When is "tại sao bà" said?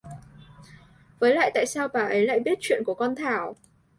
1.53-2.01